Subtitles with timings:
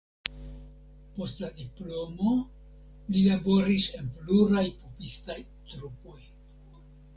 [1.17, 2.31] Post la diplomo
[3.13, 5.39] li laboris en pluraj pupistaj
[5.71, 6.19] trupoj.